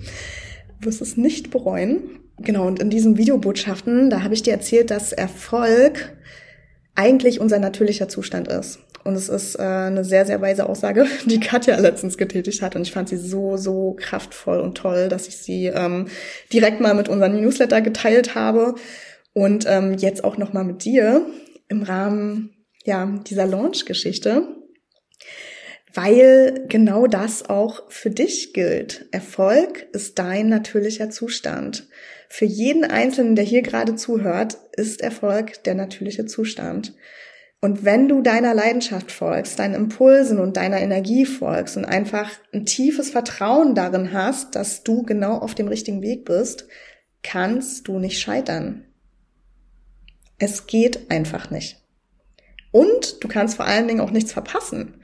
Du 0.80 0.86
wirst 0.86 1.00
es 1.00 1.16
nicht 1.16 1.50
bereuen. 1.50 2.18
Genau, 2.38 2.66
und 2.66 2.80
in 2.80 2.90
diesen 2.90 3.16
Videobotschaften, 3.16 4.10
da 4.10 4.22
habe 4.22 4.34
ich 4.34 4.42
dir 4.42 4.52
erzählt, 4.52 4.90
dass 4.90 5.12
Erfolg 5.12 6.16
eigentlich 6.98 7.40
unser 7.40 7.60
natürlicher 7.60 8.08
Zustand 8.08 8.48
ist. 8.48 8.80
Und 9.04 9.14
es 9.14 9.28
ist 9.28 9.54
äh, 9.54 9.62
eine 9.62 10.04
sehr, 10.04 10.26
sehr 10.26 10.40
weise 10.40 10.68
Aussage, 10.68 11.06
die 11.26 11.38
Katja 11.38 11.78
letztens 11.78 12.18
getätigt 12.18 12.60
hat. 12.60 12.74
Und 12.74 12.82
ich 12.82 12.92
fand 12.92 13.08
sie 13.08 13.16
so, 13.16 13.56
so 13.56 13.96
kraftvoll 13.98 14.58
und 14.58 14.76
toll, 14.76 15.08
dass 15.08 15.28
ich 15.28 15.36
sie 15.36 15.66
ähm, 15.66 16.08
direkt 16.52 16.80
mal 16.80 16.94
mit 16.94 17.08
unserem 17.08 17.40
Newsletter 17.40 17.80
geteilt 17.80 18.34
habe. 18.34 18.74
Und 19.32 19.64
ähm, 19.68 19.94
jetzt 19.94 20.24
auch 20.24 20.38
nochmal 20.38 20.64
mit 20.64 20.84
dir 20.84 21.24
im 21.68 21.84
Rahmen 21.84 22.50
ja, 22.84 23.06
dieser 23.28 23.46
Launch-Geschichte. 23.46 24.48
Weil 25.94 26.64
genau 26.68 27.06
das 27.06 27.48
auch 27.48 27.90
für 27.90 28.10
dich 28.10 28.52
gilt. 28.52 29.06
Erfolg 29.12 29.86
ist 29.92 30.18
dein 30.18 30.48
natürlicher 30.48 31.10
Zustand. 31.10 31.86
Für 32.28 32.44
jeden 32.44 32.84
Einzelnen, 32.84 33.36
der 33.36 33.44
hier 33.44 33.62
gerade 33.62 33.96
zuhört, 33.96 34.58
ist 34.72 35.00
Erfolg 35.00 35.64
der 35.64 35.74
natürliche 35.74 36.26
Zustand. 36.26 36.94
Und 37.60 37.84
wenn 37.84 38.06
du 38.06 38.22
deiner 38.22 38.54
Leidenschaft 38.54 39.10
folgst, 39.10 39.58
deinen 39.58 39.74
Impulsen 39.74 40.38
und 40.38 40.56
deiner 40.56 40.80
Energie 40.80 41.26
folgst 41.26 41.76
und 41.76 41.84
einfach 41.84 42.30
ein 42.52 42.66
tiefes 42.66 43.10
Vertrauen 43.10 43.74
darin 43.74 44.12
hast, 44.12 44.54
dass 44.54 44.84
du 44.84 45.02
genau 45.02 45.38
auf 45.38 45.54
dem 45.56 45.66
richtigen 45.66 46.02
Weg 46.02 46.24
bist, 46.24 46.68
kannst 47.22 47.88
du 47.88 47.98
nicht 47.98 48.20
scheitern. 48.20 48.84
Es 50.38 50.68
geht 50.68 51.10
einfach 51.10 51.50
nicht. 51.50 51.82
Und 52.70 53.24
du 53.24 53.28
kannst 53.28 53.56
vor 53.56 53.64
allen 53.64 53.88
Dingen 53.88 54.00
auch 54.00 54.12
nichts 54.12 54.32
verpassen. 54.32 55.00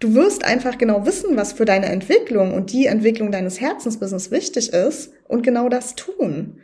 Du 0.00 0.14
wirst 0.14 0.44
einfach 0.44 0.78
genau 0.78 1.06
wissen, 1.06 1.36
was 1.36 1.52
für 1.52 1.64
deine 1.64 1.86
Entwicklung 1.86 2.54
und 2.54 2.72
die 2.72 2.86
Entwicklung 2.86 3.30
deines 3.30 3.60
Herzensbusiness 3.60 4.30
wichtig 4.30 4.72
ist 4.72 5.12
und 5.28 5.42
genau 5.42 5.68
das 5.68 5.94
tun. 5.94 6.60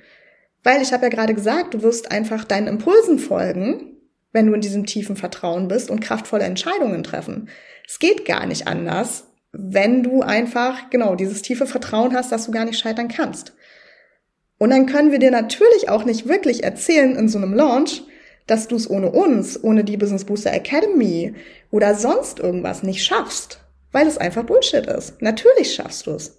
Weil 0.64 0.82
ich 0.82 0.92
habe 0.92 1.04
ja 1.04 1.10
gerade 1.10 1.34
gesagt, 1.34 1.74
du 1.74 1.82
wirst 1.82 2.10
einfach 2.10 2.44
deinen 2.44 2.66
Impulsen 2.66 3.18
folgen 3.18 3.96
wenn 4.36 4.46
du 4.46 4.52
in 4.52 4.60
diesem 4.60 4.84
tiefen 4.84 5.16
Vertrauen 5.16 5.66
bist 5.66 5.90
und 5.90 6.00
kraftvolle 6.00 6.44
Entscheidungen 6.44 7.02
treffen. 7.02 7.48
Es 7.88 7.98
geht 7.98 8.26
gar 8.26 8.44
nicht 8.44 8.68
anders, 8.68 9.28
wenn 9.52 10.02
du 10.02 10.20
einfach, 10.20 10.90
genau, 10.90 11.14
dieses 11.14 11.40
tiefe 11.40 11.66
Vertrauen 11.66 12.14
hast, 12.14 12.30
dass 12.32 12.44
du 12.44 12.52
gar 12.52 12.66
nicht 12.66 12.78
scheitern 12.78 13.08
kannst. 13.08 13.54
Und 14.58 14.70
dann 14.70 14.84
können 14.84 15.10
wir 15.10 15.18
dir 15.18 15.30
natürlich 15.30 15.88
auch 15.88 16.04
nicht 16.04 16.28
wirklich 16.28 16.64
erzählen 16.64 17.16
in 17.16 17.30
so 17.30 17.38
einem 17.38 17.54
Launch, 17.54 18.02
dass 18.46 18.68
du 18.68 18.76
es 18.76 18.88
ohne 18.88 19.10
uns, 19.10 19.62
ohne 19.62 19.84
die 19.84 19.96
Business 19.96 20.24
Booster 20.24 20.52
Academy 20.52 21.34
oder 21.70 21.94
sonst 21.94 22.38
irgendwas 22.38 22.82
nicht 22.82 23.04
schaffst. 23.04 23.60
weil 23.92 24.06
es 24.08 24.18
einfach 24.18 24.44
Bullshit 24.44 24.84
ist. 24.86 25.22
Natürlich 25.22 25.74
schaffst 25.74 26.06
du 26.06 26.10
es. 26.10 26.38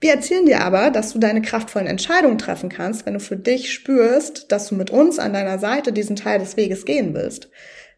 Wir 0.00 0.14
erzählen 0.14 0.46
dir 0.46 0.62
aber, 0.62 0.90
dass 0.90 1.12
du 1.12 1.18
deine 1.18 1.42
kraftvollen 1.42 1.86
Entscheidungen 1.86 2.38
treffen 2.38 2.70
kannst, 2.70 3.04
wenn 3.04 3.14
du 3.14 3.20
für 3.20 3.36
dich 3.36 3.70
spürst, 3.70 4.50
dass 4.50 4.68
du 4.68 4.74
mit 4.74 4.90
uns 4.90 5.18
an 5.18 5.34
deiner 5.34 5.58
Seite 5.58 5.92
diesen 5.92 6.16
Teil 6.16 6.38
des 6.38 6.56
Weges 6.56 6.86
gehen 6.86 7.12
willst. 7.12 7.50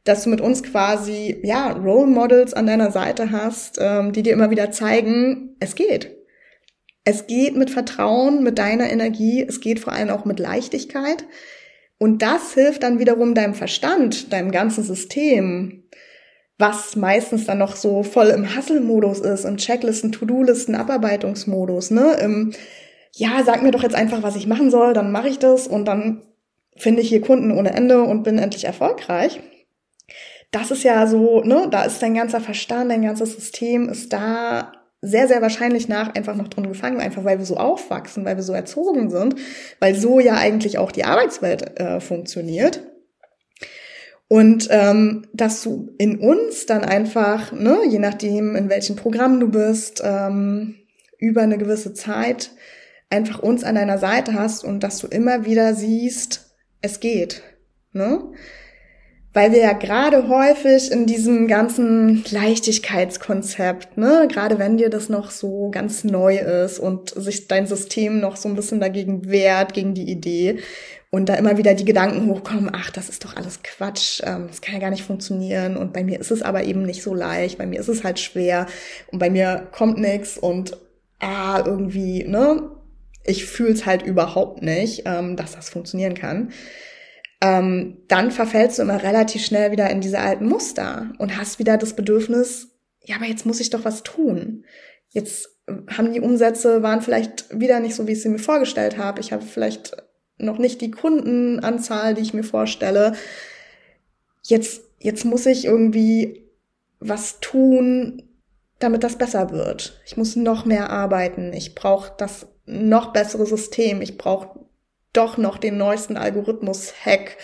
Dass 0.03 0.25
du 0.25 0.31
mit 0.31 0.41
uns 0.41 0.65
quasi, 0.65 1.39
ja, 1.45 1.71
Role 1.71 2.09
Models 2.09 2.55
an 2.55 2.67
deiner 2.67 2.91
Seite 2.91 3.31
hast, 3.31 3.79
ähm, 3.81 4.12
die 4.12 4.25
dir 4.25 4.33
immer 4.33 4.51
wieder 4.51 4.73
zeigen, 4.73 5.55
es 5.61 5.77
geht. 5.77 6.17
Es 7.05 7.29
geht 7.29 7.55
mit 7.55 7.71
Vertrauen, 7.71 8.43
mit 8.43 8.59
deiner 8.59 8.91
Energie, 8.91 9.45
es 9.47 9.61
geht 9.61 9.79
vor 9.79 9.93
allem 9.93 10.11
auch 10.11 10.25
mit 10.25 10.41
Leichtigkeit. 10.41 11.25
Und 11.99 12.23
das 12.23 12.55
hilft 12.55 12.83
dann 12.83 12.99
wiederum 12.99 13.35
deinem 13.35 13.55
Verstand, 13.55 14.33
deinem 14.33 14.51
ganzen 14.51 14.83
System, 14.83 15.85
was 16.59 16.97
meistens 16.97 17.47
dann 17.47 17.59
noch 17.59 17.77
so 17.77 18.03
voll 18.03 18.29
im 18.29 18.57
Hustle-Modus 18.57 19.21
ist, 19.21 19.45
im 19.45 19.57
Checklisten, 19.57 20.13
To-Do-Listen, 20.13 20.75
Abarbeitungsmodus, 20.75 21.91
ne? 21.91 22.17
Im, 22.21 22.53
ja, 23.15 23.43
sag 23.45 23.63
mir 23.63 23.71
doch 23.71 23.83
jetzt 23.83 23.95
einfach, 23.95 24.23
was 24.23 24.37
ich 24.37 24.47
machen 24.47 24.71
soll, 24.71 24.95
dann 24.95 25.13
mache 25.13 25.29
ich 25.29 25.39
das 25.39 25.67
und 25.67 25.87
dann 25.87 26.23
finde 26.77 27.03
ich 27.03 27.09
hier 27.09 27.21
Kunden 27.21 27.51
ohne 27.51 27.73
Ende 27.73 28.03
und 28.03 28.23
bin 28.23 28.39
endlich 28.39 28.65
erfolgreich. 28.65 29.41
Das 30.51 30.71
ist 30.71 30.83
ja 30.83 31.07
so, 31.07 31.41
ne, 31.43 31.69
da 31.71 31.85
ist 31.85 32.03
dein 32.03 32.15
ganzer 32.15 32.41
Verstand, 32.41 32.91
dein 32.91 33.03
ganzes 33.03 33.35
System 33.35 33.89
ist 33.89 34.13
da 34.13 34.73
sehr, 35.02 35.26
sehr 35.26 35.42
wahrscheinlich 35.42 35.88
nach 35.88 36.14
einfach 36.14 36.37
noch 36.37 36.49
drin 36.49 36.68
gefangen, 36.68 37.00
einfach 37.00 37.25
weil 37.25 37.38
wir 37.38 37.44
so 37.44 37.56
aufwachsen, 37.56 38.25
weil 38.25 38.37
wir 38.37 38.44
so 38.44 38.52
erzogen 38.52 39.11
sind, 39.11 39.35
weil 39.80 39.97
so 39.97 40.21
ja 40.21 40.37
eigentlich 40.37 40.78
auch 40.78 40.92
die 40.92 41.04
Arbeitswelt 41.04 41.78
äh, 41.78 42.00
funktioniert. 42.00 42.80
Und 44.28 44.68
ähm, 44.71 45.26
dass 45.35 45.62
du 45.62 45.92
in 45.99 46.18
uns 46.18 46.64
dann 46.66 46.85
einfach, 46.85 47.52
ne, 47.52 47.80
je 47.87 47.99
nachdem, 47.99 48.56
in 48.56 48.71
welchem 48.71 48.97
Programm 48.97 49.40
du 49.40 49.50
bist, 49.50 50.00
ähm, 50.04 50.76
über 51.18 51.42
eine 51.42 51.59
gewisse 51.59 51.92
Zeit 51.92 52.52
einfach 53.11 53.40
uns 53.40 53.62
an 53.62 53.75
deiner 53.75 53.99
Seite 53.99 54.32
hast 54.35 54.64
und 54.64 54.80
dass 54.80 54.99
du 54.99 55.06
immer 55.06 55.44
wieder 55.44 55.75
siehst, 55.75 56.54
es 56.80 57.00
geht. 57.00 57.42
Ne? 57.92 58.32
Weil 59.35 59.53
wir 59.53 59.61
ja 59.61 59.73
gerade 59.73 60.29
häufig 60.29 60.93
in 60.93 61.07
diesem 61.07 61.49
ganzen 61.49 62.23
Leichtigkeitskonzept, 62.31 63.97
ne, 63.97 64.29
gerade 64.31 64.59
wenn 64.59 64.77
dir 64.77 64.91
das 64.91 65.09
noch 65.09 65.31
so 65.31 65.71
ganz 65.71 66.05
neu 66.05 66.37
ist 66.37 66.79
und 66.79 67.11
sich 67.11 67.49
dein 67.49 67.67
System 67.67 68.21
noch 68.21 68.37
so 68.37 68.49
ein 68.49 68.57
bisschen 68.57 68.79
dagegen 68.79 69.31
wehrt, 69.31 69.73
gegen 69.73 69.95
die 69.95 70.11
Idee, 70.11 70.59
und 71.15 71.29
da 71.29 71.35
immer 71.35 71.59
wieder 71.59 71.75
die 71.75 71.85
Gedanken 71.85 72.27
hochkommen, 72.27 72.71
ach, 72.73 72.91
das 72.91 73.11
ist 73.11 73.23
doch 73.25 73.37
alles 73.37 73.62
Quatsch, 73.62 74.23
ähm, 74.25 74.47
das 74.49 74.62
kann 74.62 74.75
ja 74.75 74.81
gar 74.81 74.91
nicht 74.91 75.05
funktionieren 75.05 75.77
und 75.77 75.93
bei 75.93 76.03
mir 76.05 76.19
ist 76.19 76.31
es 76.31 76.41
aber 76.41 76.65
eben 76.65 76.83
nicht 76.83 77.03
so 77.03 77.15
leicht, 77.15 77.59
bei 77.59 77.67
mir 77.67 77.81
ist 77.81 77.89
es 77.89 78.03
halt 78.03 78.19
schwer 78.19 78.67
und 79.11 79.19
bei 79.19 79.29
mir 79.29 79.69
kommt 79.73 79.99
nichts 79.99 80.39
und 80.39 80.79
ah, 81.21 81.62
irgendwie, 81.65 82.25
ne, 82.25 82.71
ich 83.25 83.45
fühl's 83.45 83.85
halt 83.85 84.03
überhaupt 84.03 84.62
nicht, 84.62 85.03
ähm, 85.05 85.37
dass 85.37 85.53
das 85.53 85.69
funktionieren 85.69 86.15
kann. 86.15 86.51
Ähm, 87.43 87.99
dann 88.07 88.31
verfällst 88.31 88.79
du 88.79 88.83
immer 88.83 89.03
relativ 89.03 89.45
schnell 89.45 89.73
wieder 89.73 89.91
in 89.91 90.01
diese 90.01 90.21
alten 90.21 90.49
Muster 90.49 91.13
und 91.19 91.37
hast 91.37 91.59
wieder 91.59 91.77
das 91.77 91.97
Bedürfnis, 91.97 92.69
ja, 93.05 93.17
aber 93.17 93.27
jetzt 93.27 93.47
muss 93.47 93.59
ich 93.59 93.71
doch 93.71 93.85
was 93.85 94.05
tun. 94.05 94.65
Jetzt 95.11 95.49
haben 95.91 96.13
die 96.13 96.21
Umsätze, 96.21 96.85
waren 96.85 97.03
vielleicht 97.03 97.59
wieder 97.59 97.81
nicht 97.81 97.97
so, 97.97 98.07
wie 98.07 98.13
ich 98.13 98.23
sie 98.23 98.29
mir 98.29 98.39
vorgestellt 98.39 98.97
habe. 98.97 99.21
Ich 99.21 99.33
habe 99.33 99.45
vielleicht 99.45 99.97
noch 100.39 100.59
nicht 100.59 100.81
die 100.81 100.93
Kundenanzahl, 100.93 102.15
die 102.15 102.23
ich 102.23 102.33
mir 102.33 102.45
vorstelle. 102.45 103.15
Jetzt, 104.43 104.83
jetzt 105.01 105.25
muss 105.25 105.45
ich 105.47 105.65
irgendwie 105.65 106.49
was 107.01 107.41
tun, 107.41 108.23
damit 108.79 109.03
das 109.03 109.17
besser 109.19 109.51
wird. 109.51 110.01
Ich 110.07 110.17
muss 110.17 110.37
noch 110.37 110.65
mehr 110.65 110.91
arbeiten. 110.91 111.53
Ich 111.53 111.75
brauche 111.75 112.13
das 112.19 112.47
noch 112.67 113.13
bessere 113.13 113.47
System. 113.47 114.01
Ich 114.01 114.17
brauche 114.17 114.61
doch 115.12 115.37
noch 115.37 115.59
den 115.59 115.76
neuesten 115.76 116.16
Algorithmus-Hack, 116.16 117.37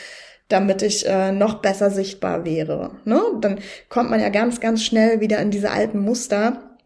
damit 0.49 0.83
ich 0.83 1.07
äh, 1.07 1.33
noch 1.33 1.61
besser 1.61 1.91
sichtbar 1.91 2.45
wäre. 2.45 2.93
Ne? 3.05 3.21
Dann 3.41 3.61
kommt 3.89 4.11
man 4.11 4.21
ja 4.21 4.31
ganz, 4.31 4.61
ganz 4.61 4.83
schnell 4.83 5.21
wieder 5.21 5.39
in 5.39 5.51
diese 5.51 5.71
alten 5.71 6.01
Muster. 6.01 6.77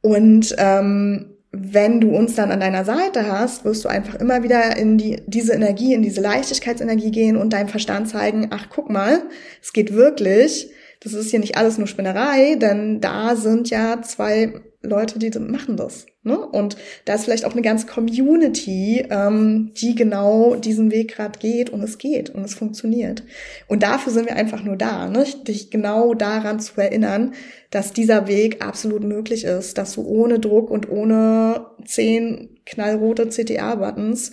Und 0.00 0.54
ähm, 0.58 1.34
wenn 1.50 2.00
du 2.00 2.10
uns 2.14 2.34
dann 2.34 2.50
an 2.50 2.60
deiner 2.60 2.84
Seite 2.84 3.30
hast, 3.30 3.64
wirst 3.64 3.84
du 3.84 3.88
einfach 3.88 4.16
immer 4.16 4.42
wieder 4.42 4.76
in 4.76 4.98
die, 4.98 5.22
diese 5.26 5.52
Energie, 5.52 5.94
in 5.94 6.02
diese 6.02 6.20
Leichtigkeitsenergie 6.20 7.10
gehen 7.10 7.36
und 7.36 7.52
deinem 7.52 7.68
Verstand 7.68 8.08
zeigen, 8.08 8.48
ach, 8.50 8.66
guck 8.70 8.90
mal, 8.90 9.22
es 9.62 9.72
geht 9.72 9.94
wirklich. 9.94 10.70
Das 11.00 11.12
ist 11.12 11.30
hier 11.30 11.38
nicht 11.38 11.56
alles 11.56 11.78
nur 11.78 11.86
Spinnerei, 11.86 12.56
denn 12.56 13.00
da 13.00 13.36
sind 13.36 13.70
ja 13.70 14.02
zwei 14.02 14.54
Leute, 14.84 15.18
die 15.18 15.36
machen 15.38 15.76
das. 15.76 16.06
Ne? 16.22 16.38
Und 16.38 16.76
da 17.04 17.14
ist 17.14 17.24
vielleicht 17.24 17.44
auch 17.44 17.52
eine 17.52 17.62
ganze 17.62 17.86
Community, 17.86 19.04
ähm, 19.10 19.72
die 19.76 19.94
genau 19.94 20.54
diesen 20.54 20.90
Weg 20.90 21.14
gerade 21.14 21.38
geht 21.38 21.70
und 21.70 21.82
es 21.82 21.98
geht 21.98 22.30
und 22.30 22.44
es 22.44 22.54
funktioniert. 22.54 23.24
Und 23.68 23.82
dafür 23.82 24.12
sind 24.12 24.26
wir 24.26 24.36
einfach 24.36 24.62
nur 24.62 24.76
da, 24.76 25.08
ne? 25.08 25.26
dich 25.46 25.70
genau 25.70 26.14
daran 26.14 26.60
zu 26.60 26.80
erinnern, 26.80 27.34
dass 27.70 27.92
dieser 27.92 28.26
Weg 28.26 28.64
absolut 28.64 29.02
möglich 29.04 29.44
ist, 29.44 29.76
dass 29.78 29.94
du 29.94 30.02
ohne 30.06 30.38
Druck 30.38 30.70
und 30.70 30.88
ohne 30.88 31.66
zehn 31.84 32.60
knallrote 32.64 33.28
CTA-Buttons, 33.28 34.32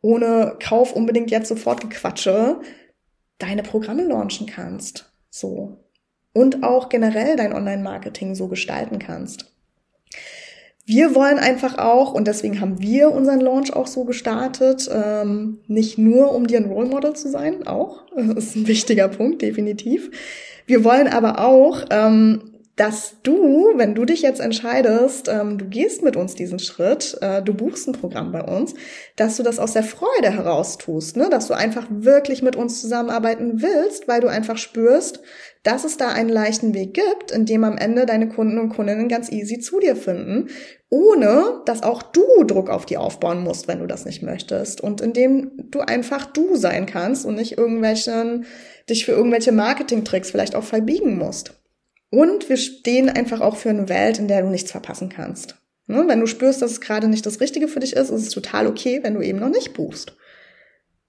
ohne 0.00 0.56
Kauf 0.60 0.92
unbedingt 0.92 1.30
jetzt 1.30 1.48
sofort 1.48 1.80
gequatsche, 1.80 2.60
deine 3.38 3.62
Programme 3.62 4.04
launchen 4.04 4.46
kannst. 4.46 5.12
So. 5.30 5.78
Und 6.32 6.62
auch 6.62 6.88
generell 6.88 7.36
dein 7.36 7.52
Online-Marketing 7.52 8.34
so 8.34 8.48
gestalten 8.48 8.98
kannst. 8.98 9.51
Wir 10.84 11.14
wollen 11.14 11.38
einfach 11.38 11.78
auch, 11.78 12.12
und 12.12 12.26
deswegen 12.26 12.60
haben 12.60 12.80
wir 12.80 13.12
unseren 13.12 13.40
Launch 13.40 13.72
auch 13.72 13.86
so 13.86 14.04
gestartet, 14.04 14.90
ähm, 14.92 15.58
nicht 15.68 15.96
nur 15.96 16.34
um 16.34 16.46
dir 16.46 16.58
ein 16.58 16.66
Role 16.66 16.88
Model 16.88 17.14
zu 17.14 17.30
sein, 17.30 17.66
auch, 17.66 18.02
das 18.16 18.46
ist 18.46 18.56
ein 18.56 18.66
wichtiger 18.66 19.08
Punkt, 19.08 19.42
definitiv. 19.42 20.10
Wir 20.66 20.84
wollen 20.84 21.08
aber 21.08 21.38
auch, 21.38 21.84
ähm, 21.90 22.51
dass 22.76 23.16
du, 23.22 23.72
wenn 23.76 23.94
du 23.94 24.06
dich 24.06 24.22
jetzt 24.22 24.40
entscheidest, 24.40 25.28
ähm, 25.28 25.58
du 25.58 25.66
gehst 25.66 26.02
mit 26.02 26.16
uns 26.16 26.34
diesen 26.34 26.58
Schritt, 26.58 27.18
äh, 27.20 27.42
du 27.42 27.52
buchst 27.52 27.86
ein 27.86 27.92
Programm 27.92 28.32
bei 28.32 28.42
uns, 28.42 28.72
dass 29.16 29.36
du 29.36 29.42
das 29.42 29.58
aus 29.58 29.74
der 29.74 29.82
Freude 29.82 30.30
heraus 30.30 30.78
tust, 30.78 31.18
ne? 31.18 31.28
dass 31.28 31.48
du 31.48 31.54
einfach 31.54 31.86
wirklich 31.90 32.40
mit 32.40 32.56
uns 32.56 32.80
zusammenarbeiten 32.80 33.60
willst, 33.60 34.08
weil 34.08 34.22
du 34.22 34.28
einfach 34.28 34.56
spürst, 34.56 35.20
dass 35.62 35.84
es 35.84 35.98
da 35.98 36.08
einen 36.08 36.30
leichten 36.30 36.72
Weg 36.72 36.94
gibt, 36.94 37.30
in 37.30 37.44
dem 37.44 37.62
am 37.64 37.76
Ende 37.76 38.06
deine 38.06 38.30
Kunden 38.30 38.58
und 38.58 38.70
Kundinnen 38.70 39.08
ganz 39.08 39.30
easy 39.30 39.60
zu 39.60 39.78
dir 39.78 39.94
finden, 39.94 40.48
ohne 40.88 41.60
dass 41.66 41.82
auch 41.82 42.02
du 42.02 42.24
Druck 42.44 42.70
auf 42.70 42.86
die 42.86 42.96
aufbauen 42.96 43.44
musst, 43.44 43.68
wenn 43.68 43.80
du 43.80 43.86
das 43.86 44.06
nicht 44.06 44.22
möchtest. 44.22 44.80
Und 44.80 45.02
indem 45.02 45.52
du 45.70 45.80
einfach 45.80 46.24
du 46.24 46.56
sein 46.56 46.86
kannst 46.86 47.26
und 47.26 47.34
nicht 47.34 47.58
irgendwelchen, 47.58 48.46
dich 48.88 49.04
für 49.04 49.12
irgendwelche 49.12 49.52
Marketingtricks 49.52 50.30
vielleicht 50.30 50.56
auch 50.56 50.64
verbiegen 50.64 51.16
musst. 51.16 51.61
Und 52.12 52.50
wir 52.50 52.58
stehen 52.58 53.08
einfach 53.08 53.40
auch 53.40 53.56
für 53.56 53.70
eine 53.70 53.88
Welt, 53.88 54.18
in 54.18 54.28
der 54.28 54.42
du 54.42 54.48
nichts 54.48 54.70
verpassen 54.70 55.08
kannst. 55.08 55.56
Ne? 55.86 56.04
Wenn 56.06 56.20
du 56.20 56.26
spürst, 56.26 56.60
dass 56.60 56.72
es 56.72 56.82
gerade 56.82 57.08
nicht 57.08 57.24
das 57.24 57.40
Richtige 57.40 57.68
für 57.68 57.80
dich 57.80 57.94
ist, 57.94 58.10
ist 58.10 58.22
es 58.22 58.28
total 58.28 58.66
okay, 58.66 59.00
wenn 59.02 59.14
du 59.14 59.22
eben 59.22 59.38
noch 59.38 59.48
nicht 59.48 59.72
buchst. 59.72 60.10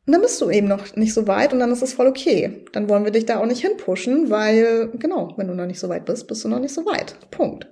Und 0.05 0.13
dann 0.13 0.22
bist 0.22 0.39
du 0.39 0.50
eben 0.50 0.69
noch 0.69 0.95
nicht 0.95 1.13
so 1.13 1.27
weit 1.27 1.51
und 1.51 1.60
dann 1.60 1.74
ist 1.74 1.81
es 1.81 1.93
voll 1.93 2.07
okay. 2.07 2.63
Dann 2.72 2.88
wollen 2.88 3.03
wir 3.03 3.12
dich 3.12 3.25
da 3.25 3.39
auch 3.39 3.45
nicht 3.45 3.60
hinpushen, 3.60 4.29
weil, 4.29 4.91
genau, 4.98 5.33
wenn 5.36 5.50
du 5.50 5.53
noch 5.53 5.65
nicht 5.65 5.81
so 5.81 5.89
weit 5.89 6.05
bist, 6.05 6.25
bist 6.29 6.45
du 6.45 6.48
noch 6.48 6.60
nicht 6.60 6.74
so 6.74 6.86
weit. 6.86 7.15
Punkt. 7.31 7.67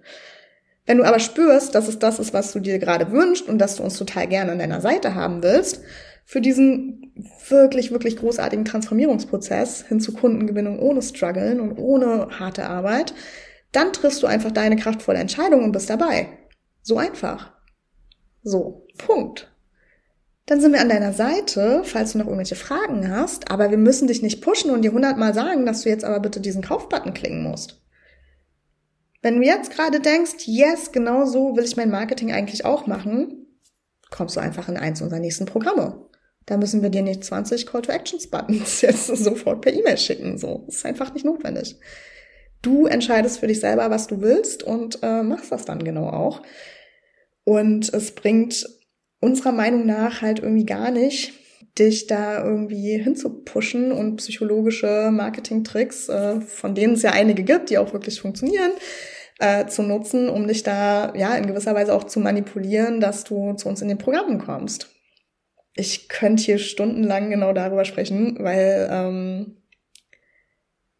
Wenn 0.85 0.97
du 0.97 1.05
aber 1.05 1.19
spürst, 1.19 1.73
dass 1.73 1.87
es 1.87 1.99
das 1.99 2.19
ist, 2.19 2.33
was 2.33 2.51
du 2.51 2.59
dir 2.59 2.79
gerade 2.79 3.13
wünschst 3.13 3.47
und 3.47 3.59
dass 3.59 3.77
du 3.77 3.83
uns 3.83 3.97
total 3.97 4.27
gerne 4.27 4.51
an 4.51 4.59
deiner 4.59 4.81
Seite 4.81 5.15
haben 5.15 5.41
willst, 5.41 5.79
für 6.25 6.41
diesen 6.41 7.13
wirklich, 7.49 7.91
wirklich 7.91 8.17
großartigen 8.17 8.65
Transformierungsprozess 8.65 9.85
hin 9.87 9.99
zu 9.99 10.13
Kundengewinnung 10.13 10.79
ohne 10.79 11.01
Struggeln 11.01 11.59
und 11.59 11.77
ohne 11.77 12.27
harte 12.39 12.67
Arbeit, 12.67 13.13
dann 13.71 13.93
triffst 13.93 14.23
du 14.23 14.27
einfach 14.27 14.51
deine 14.51 14.75
kraftvolle 14.75 15.19
Entscheidung 15.19 15.63
und 15.63 15.71
bist 15.71 15.89
dabei. 15.89 16.27
So 16.81 16.97
einfach. 16.97 17.53
So, 18.43 18.87
Punkt 18.97 19.51
dann 20.51 20.59
sind 20.59 20.73
wir 20.73 20.81
an 20.81 20.89
deiner 20.89 21.13
Seite, 21.13 21.83
falls 21.85 22.11
du 22.11 22.17
noch 22.17 22.25
irgendwelche 22.25 22.55
Fragen 22.55 23.09
hast. 23.09 23.49
Aber 23.49 23.71
wir 23.71 23.77
müssen 23.77 24.07
dich 24.07 24.21
nicht 24.21 24.41
pushen 24.41 24.69
und 24.71 24.81
dir 24.81 24.91
hundertmal 24.91 25.33
sagen, 25.33 25.65
dass 25.65 25.83
du 25.83 25.89
jetzt 25.89 26.03
aber 26.03 26.19
bitte 26.19 26.41
diesen 26.41 26.61
Kaufbutton 26.61 27.13
klicken 27.13 27.41
musst. 27.41 27.81
Wenn 29.21 29.37
du 29.37 29.45
jetzt 29.45 29.71
gerade 29.71 30.01
denkst, 30.01 30.47
yes, 30.47 30.91
genau 30.91 31.25
so 31.25 31.55
will 31.55 31.63
ich 31.63 31.77
mein 31.77 31.89
Marketing 31.89 32.33
eigentlich 32.33 32.65
auch 32.65 32.85
machen, 32.85 33.45
kommst 34.09 34.35
du 34.35 34.41
einfach 34.41 34.67
in 34.67 34.75
eins 34.75 35.01
unserer 35.01 35.19
nächsten 35.19 35.45
Programme. 35.45 36.09
Da 36.51 36.57
müssen 36.57 36.81
wir 36.81 36.89
dir 36.89 37.01
nicht 37.01 37.23
20 37.23 37.65
Call 37.65 37.81
to 37.81 37.93
Actions 37.93 38.27
Buttons 38.27 38.81
jetzt 38.81 39.07
sofort 39.07 39.61
per 39.61 39.71
E-Mail 39.71 39.97
schicken. 39.97 40.37
So, 40.37 40.65
ist 40.67 40.85
einfach 40.85 41.13
nicht 41.13 41.23
notwendig. 41.23 41.77
Du 42.61 42.87
entscheidest 42.87 43.39
für 43.39 43.47
dich 43.47 43.61
selber, 43.61 43.89
was 43.89 44.07
du 44.07 44.19
willst 44.19 44.61
und 44.61 44.99
äh, 45.01 45.23
machst 45.23 45.53
das 45.53 45.63
dann 45.63 45.81
genau 45.81 46.09
auch. 46.09 46.41
Und 47.45 47.93
es 47.93 48.15
bringt 48.15 48.67
unserer 49.21 49.53
Meinung 49.53 49.85
nach 49.85 50.21
halt 50.21 50.39
irgendwie 50.39 50.65
gar 50.65 50.91
nicht, 50.91 51.31
dich 51.79 52.07
da 52.07 52.43
irgendwie 52.43 52.97
hinzupushen 52.97 53.93
und 53.93 54.17
psychologische 54.17 55.09
Marketing-Tricks, 55.09 56.09
äh, 56.09 56.41
von 56.41 56.75
denen 56.75 56.95
es 56.95 57.01
ja 57.01 57.11
einige 57.11 57.43
gibt, 57.43 57.69
die 57.69 57.77
auch 57.77 57.93
wirklich 57.93 58.19
funktionieren, 58.19 58.71
äh, 59.39 59.67
zu 59.67 59.83
nutzen, 59.83 60.27
um 60.27 60.49
dich 60.49 60.63
da 60.63 61.15
ja 61.15 61.33
in 61.35 61.47
gewisser 61.47 61.75
Weise 61.75 61.93
auch 61.93 62.03
zu 62.03 62.19
manipulieren, 62.19 62.99
dass 62.99 63.23
du 63.23 63.53
zu 63.53 63.69
uns 63.69 63.81
in 63.81 63.87
den 63.87 63.99
Programmen 63.99 64.37
kommst. 64.37 64.89
Ich 65.73 66.09
könnte 66.09 66.43
hier 66.43 66.57
stundenlang 66.57 67.29
genau 67.29 67.53
darüber 67.53 67.85
sprechen, 67.85 68.37
weil 68.39 68.89
ähm, 68.91 69.57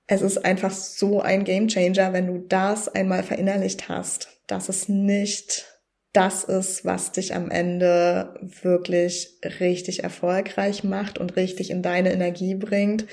es 0.07 0.21
ist 0.21 0.43
einfach 0.43 0.71
so 0.71 1.21
ein 1.21 1.43
Gamechanger, 1.43 2.13
wenn 2.13 2.27
du 2.27 2.39
das 2.39 2.87
einmal 2.89 3.23
verinnerlicht 3.23 3.89
hast, 3.89 4.41
dass 4.47 4.69
es 4.69 4.89
nicht 4.89 5.65
das 6.13 6.43
ist, 6.43 6.83
was 6.83 7.13
dich 7.13 7.33
am 7.33 7.49
Ende 7.49 8.33
wirklich 8.61 9.39
richtig 9.59 10.03
erfolgreich 10.03 10.83
macht 10.83 11.17
und 11.17 11.37
richtig 11.37 11.71
in 11.71 11.81
deine 11.81 12.11
Energie 12.11 12.55
bringt 12.55 13.05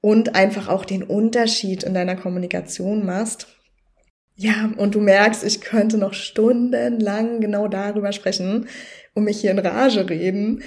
und 0.00 0.34
einfach 0.34 0.68
auch 0.68 0.84
den 0.84 1.02
Unterschied 1.02 1.82
in 1.82 1.94
deiner 1.94 2.16
Kommunikation 2.16 3.04
machst. 3.04 3.48
Ja, 4.34 4.72
und 4.76 4.94
du 4.94 5.00
merkst, 5.00 5.44
ich 5.44 5.60
könnte 5.60 5.98
noch 5.98 6.14
stundenlang 6.14 7.40
genau 7.40 7.68
darüber 7.68 8.12
sprechen 8.12 8.68
und 9.12 9.24
mich 9.24 9.40
hier 9.40 9.50
in 9.50 9.58
Rage 9.58 10.08
reden, 10.08 10.62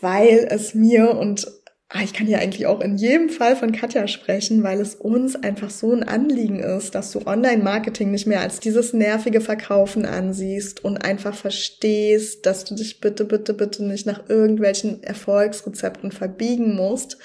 weil 0.00 0.46
es 0.50 0.74
mir 0.74 1.16
und 1.16 1.46
Ah, 1.90 2.02
ich 2.04 2.12
kann 2.12 2.26
hier 2.26 2.38
eigentlich 2.40 2.66
auch 2.66 2.82
in 2.82 2.98
jedem 2.98 3.30
Fall 3.30 3.56
von 3.56 3.72
Katja 3.72 4.06
sprechen, 4.08 4.62
weil 4.62 4.78
es 4.78 4.94
uns 4.94 5.36
einfach 5.36 5.70
so 5.70 5.90
ein 5.90 6.02
Anliegen 6.02 6.60
ist, 6.60 6.94
dass 6.94 7.12
du 7.12 7.26
Online-Marketing 7.26 8.10
nicht 8.10 8.26
mehr 8.26 8.42
als 8.42 8.60
dieses 8.60 8.92
nervige 8.92 9.40
Verkaufen 9.40 10.04
ansiehst 10.04 10.84
und 10.84 10.98
einfach 10.98 11.34
verstehst, 11.34 12.44
dass 12.44 12.66
du 12.66 12.74
dich 12.74 13.00
bitte, 13.00 13.24
bitte, 13.24 13.54
bitte 13.54 13.84
nicht 13.86 14.04
nach 14.04 14.28
irgendwelchen 14.28 15.02
Erfolgsrezepten 15.02 16.12
verbiegen 16.12 16.76
musst, 16.76 17.16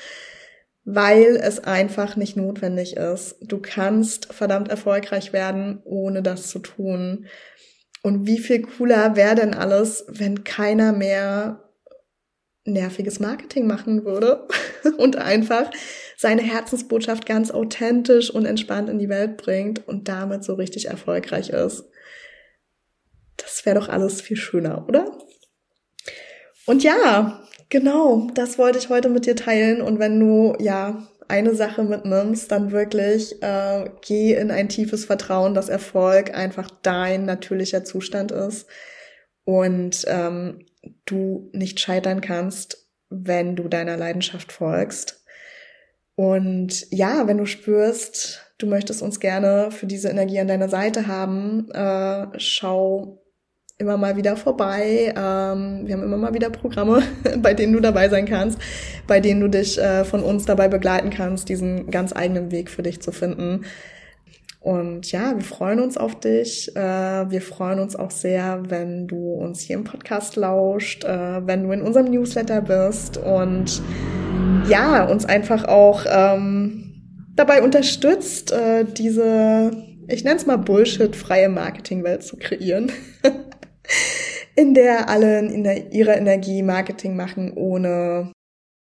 weil 0.86 1.36
es 1.36 1.62
einfach 1.62 2.15
nicht 2.15 2.38
notwendig 2.38 2.96
ist. 2.96 3.36
Du 3.42 3.58
kannst 3.58 4.34
verdammt 4.34 4.70
erfolgreich 4.70 5.34
werden, 5.34 5.82
ohne 5.84 6.24
das 6.24 6.48
zu 6.48 6.60
tun. 6.60 7.25
Und 8.01 8.27
wie 8.27 8.39
viel 8.39 8.62
cooler 8.62 9.18
wäre 9.18 9.36
denn 9.36 9.53
alles, 9.53 10.06
wenn 10.08 10.46
keiner 10.46 10.94
mehr 10.94 11.62
nerviges 12.65 13.20
Marketing 13.20 13.67
machen 13.67 14.05
würde 14.05 14.48
und 14.98 15.17
einfach 15.17 15.70
seine 16.17 16.41
Herzensbotschaft 16.41 17.25
ganz 17.25 17.51
authentisch 17.51 18.29
und 18.29 18.46
entspannt 18.46 18.89
in 18.89 19.00
die 19.00 19.10
Welt 19.10 19.38
bringt 19.38 19.88
und 19.88 20.08
damit 20.08 20.43
so 20.43 20.53
richtig 20.53 20.88
erfolgreich 20.88 21.50
ist. 21.50 21.86
Das 23.38 23.65
wäre 23.65 23.79
doch 23.79 23.89
alles 23.89 24.22
viel 24.22 24.38
schöner, 24.38 24.88
oder? 24.88 25.17
Und 26.65 26.84
ja, 26.84 27.43
genau, 27.70 28.27
das 28.34 28.58
wollte 28.58 28.77
ich 28.77 28.89
heute 28.89 29.10
mit 29.10 29.25
dir 29.25 29.36
teilen. 29.36 29.82
Und 29.82 30.00
wenn 30.00 30.20
du 30.20 30.55
ja 30.60 31.08
eine 31.27 31.55
Sache 31.55 31.84
mitnimmst, 31.84 32.51
dann 32.51 32.72
wirklich 32.72 33.41
äh, 33.41 33.89
geh 34.01 34.34
in 34.34 34.51
ein 34.51 34.70
tiefes 34.70 35.05
Vertrauen, 35.05 35.53
dass 35.53 35.70
Erfolg 35.70 36.34
einfach 36.34 36.70
dein 36.84 37.25
natürlicher 37.25 37.84
Zustand 37.84 38.32
ist 38.32 38.67
und 39.46 40.05
ähm, 40.08 40.65
du 41.06 41.50
nicht 41.54 41.80
scheitern 41.80 42.22
kannst, 42.22 42.88
wenn 43.10 43.56
du 43.56 43.68
deiner 43.68 43.98
Leidenschaft 43.98 44.52
folgst. 44.52 45.24
Und 46.16 46.86
ja, 46.92 47.28
wenn 47.28 47.38
du 47.38 47.46
spürst, 47.46 48.54
du 48.58 48.68
möchtest 48.68 49.02
uns 49.02 49.20
gerne 49.20 49.72
für 49.72 49.88
diese 49.88 50.10
Energie 50.10 50.40
an 50.40 50.48
deiner 50.48 50.70
Seite 50.70 51.08
haben, 51.08 51.70
äh, 51.72 52.28
schau 52.38 53.24
immer 53.80 53.98
mal 53.98 54.16
wieder 54.16 54.38
vorbei. 54.38 55.13
Ähm, 55.18 55.88
wir 55.88 55.96
haben 55.96 56.04
immer 56.04 56.18
mal 56.18 56.34
wieder 56.34 56.50
Programme, 56.50 57.04
bei 57.38 57.54
denen 57.54 57.74
du 57.74 57.80
dabei 57.80 58.10
sein 58.10 58.25
kannst, 58.25 58.60
bei 59.08 59.20
denen 59.20 59.42
du 59.42 59.48
dich 59.48 59.80
äh, 59.80 60.06
von 60.06 60.22
uns 60.22 60.46
dabei 60.46 60.68
begleiten 60.68 61.10
kannst, 61.10 61.50
diesen 61.50 61.90
ganz 61.90 62.16
eigenen 62.16 62.52
Weg 62.52 62.70
für 62.70 62.84
dich 62.84 63.02
zu 63.02 63.12
finden. 63.12 63.66
Und 64.63 65.12
ja, 65.12 65.36
wir 65.36 65.43
freuen 65.43 65.82
uns 65.82 65.98
auf 65.98 66.22
dich. 66.22 66.74
Äh, 66.74 67.29
wir 67.29 67.41
freuen 67.41 67.79
uns 67.79 67.98
auch 67.98 68.12
sehr, 68.12 68.63
wenn 68.69 69.08
du 69.08 69.34
uns 69.34 69.60
hier 69.60 69.76
im 69.76 69.84
Podcast 69.84 70.38
lauscht, 70.38 71.04
äh, 71.04 71.45
wenn 71.45 71.63
du 71.63 71.73
in 71.73 71.82
unserem 71.82 72.10
Newsletter 72.10 72.62
bist 72.62 73.17
und 73.17 73.82
ja, 74.69 75.04
uns 75.04 75.26
einfach 75.26 75.65
auch 75.65 76.06
ähm, 76.10 76.93
dabei 77.36 77.62
unterstützt, 77.62 78.54
äh, 78.54 78.86
diese, 78.86 79.71
ich 80.08 80.23
nenne 80.23 80.38
es 80.38 80.45
mal 80.45 80.56
Bullshit-freie 80.56 81.49
Marketingwelt 81.49 82.23
zu 82.23 82.38
kreieren. 82.38 82.89
in 84.56 84.73
der 84.73 85.10
alle 85.10 85.39
in 85.39 85.65
der, 85.65 85.91
ihrer 85.91 86.15
Energie 86.15 86.63
Marketing 86.63 87.17
machen 87.17 87.52
ohne 87.58 88.32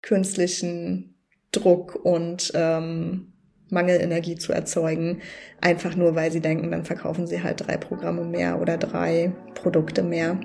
künstlichen 0.01 1.15
Druck 1.53 1.95
und 2.03 2.51
ähm, 2.55 3.30
Mangelenergie 3.71 4.36
zu 4.36 4.53
erzeugen, 4.53 5.21
einfach 5.60 5.95
nur 5.95 6.15
weil 6.15 6.31
sie 6.31 6.41
denken, 6.41 6.71
dann 6.71 6.86
verkaufen 6.86 7.25
sie 7.25 7.41
halt 7.41 7.67
drei 7.67 7.77
Programme 7.77 8.23
mehr 8.23 8.62
oder 8.62 8.77
drei 8.77 9.31
Produkte 9.55 10.03
mehr, 10.03 10.38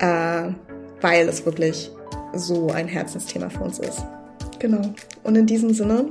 äh, 0.00 0.50
weil 1.00 1.28
es 1.28 1.44
wirklich 1.46 1.90
so 2.34 2.70
ein 2.70 2.88
Herzensthema 2.88 3.48
für 3.48 3.60
uns 3.60 3.78
ist. 3.78 4.02
Genau. 4.58 4.82
Und 5.22 5.36
in 5.36 5.46
diesem 5.46 5.72
Sinne, 5.72 6.06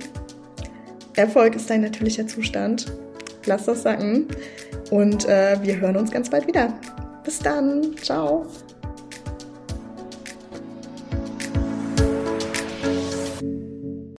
Erfolg 1.15 1.55
ist 1.55 1.69
dein 1.69 1.81
natürlicher 1.81 2.27
Zustand. 2.27 2.85
Lass 3.45 3.65
das 3.65 3.83
sacken 3.83 4.27
und 4.91 5.27
äh, 5.27 5.57
wir 5.61 5.79
hören 5.79 5.97
uns 5.97 6.11
ganz 6.11 6.29
bald 6.29 6.47
wieder. 6.47 6.73
Bis 7.23 7.39
dann. 7.39 7.95
Ciao. 8.01 8.45